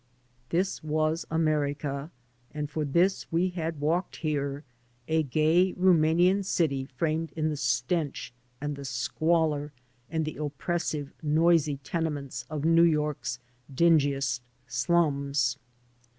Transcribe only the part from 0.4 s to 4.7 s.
This was America, and for this we had walked here—